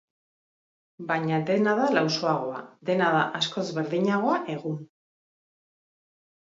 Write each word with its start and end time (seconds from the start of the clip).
Baina 1.11 1.37
dena 1.49 1.75
da 1.81 1.85
lausoagoa, 1.97 2.65
dena 2.91 3.13
da 3.19 3.23
askoz 3.43 3.69
berdinagoa 3.79 4.43
egun. 4.57 4.85